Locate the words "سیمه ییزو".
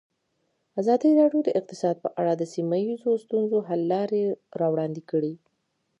2.53-3.11